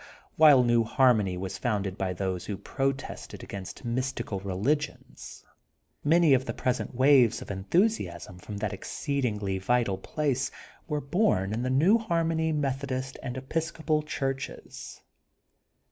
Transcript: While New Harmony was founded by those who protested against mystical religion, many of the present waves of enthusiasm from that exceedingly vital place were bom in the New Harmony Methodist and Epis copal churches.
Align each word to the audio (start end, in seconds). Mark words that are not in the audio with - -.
While 0.35 0.63
New 0.63 0.83
Harmony 0.83 1.37
was 1.37 1.59
founded 1.59 1.95
by 1.95 2.13
those 2.13 2.45
who 2.45 2.57
protested 2.57 3.43
against 3.43 3.85
mystical 3.85 4.39
religion, 4.39 5.15
many 6.03 6.33
of 6.33 6.43
the 6.45 6.55
present 6.55 6.95
waves 6.95 7.39
of 7.39 7.51
enthusiasm 7.51 8.39
from 8.39 8.57
that 8.57 8.73
exceedingly 8.73 9.59
vital 9.59 9.99
place 9.99 10.49
were 10.87 11.01
bom 11.01 11.53
in 11.53 11.61
the 11.61 11.69
New 11.69 11.99
Harmony 11.99 12.51
Methodist 12.51 13.19
and 13.21 13.35
Epis 13.35 13.71
copal 13.73 14.01
churches. 14.01 15.01